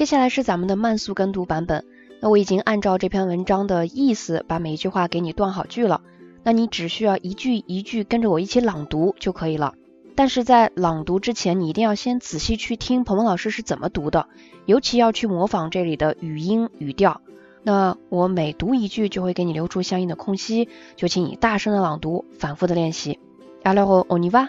[0.00, 1.84] 接下来是咱们的慢速跟读版本。
[2.22, 6.00] 那我已经按照这篇文章的意思把每一句话给你断好句了。
[6.42, 9.74] 那你只需要一句一句跟着我一起朗读就可以了。
[10.16, 14.26] 但是在朗读之前，你一定要先仔细去听鹏鹏老师是怎么读的，
[14.64, 17.20] 尤其要去模仿这里的语音语调。
[17.62, 23.18] 那我每读一句就会给你留出相应的空隙，就请你大声的朗读，反复的练习。
[23.64, 24.48] Alors on y va.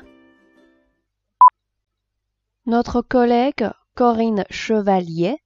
[2.64, 5.38] Notre collègue Corinne Chevalier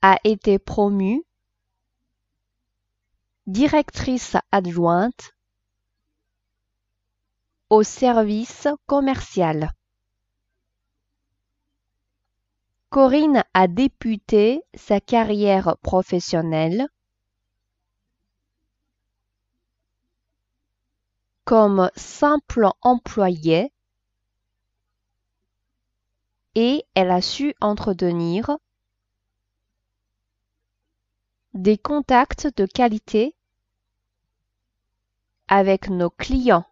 [0.00, 1.24] a été promue
[3.46, 5.32] directrice adjointe
[7.68, 9.72] au service commercial.
[12.90, 16.86] Corinne a débuté sa carrière professionnelle
[21.44, 23.72] comme simple employée
[26.54, 28.58] et elle a su entretenir
[31.54, 33.34] des contacts de qualité
[35.48, 36.66] avec nos clients.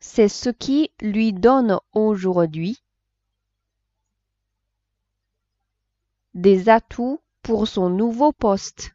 [0.00, 2.82] C'est ce qui lui donne aujourd'hui
[6.34, 8.94] des atouts pour son nouveau poste.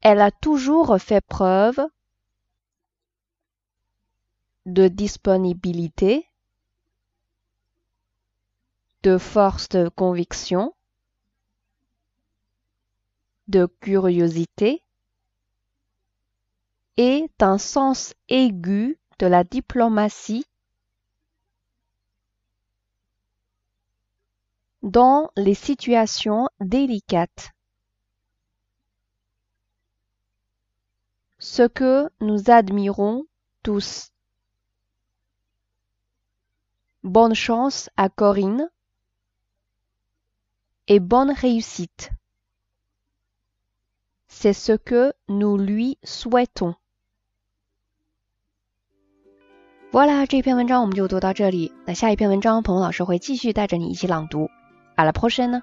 [0.00, 1.80] Elle a toujours fait preuve
[4.68, 6.28] de disponibilité,
[9.02, 10.74] de force de conviction,
[13.48, 14.82] de curiosité
[16.98, 20.44] et d'un sens aigu de la diplomatie
[24.82, 27.52] dans les situations délicates.
[31.38, 33.24] Ce que nous admirons
[33.62, 34.10] tous
[37.07, 38.69] Bonne chance à Corinne
[40.87, 42.11] et bonne réussite.
[44.27, 46.75] C'est ce que nous lui souhaitons.
[49.91, 51.71] Voilà，这篇文章我们就读到这里。
[51.85, 54.49] 那下一篇文章，鹏鹏老师会继续带着你一起朗读。
[54.95, 55.61] À la prochaine